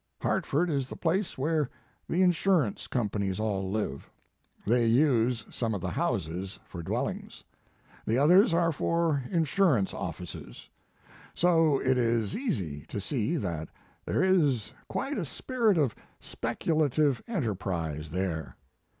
[0.19, 1.69] Hartford is the place where
[2.09, 4.09] the insurance companies all live.
[4.65, 7.43] They use some of the houses for dwellings.
[8.07, 10.71] The others are for insurance offices.
[11.35, 13.69] So it is easy to see that
[14.03, 18.55] there is quite a spirit of speculative enterprise there.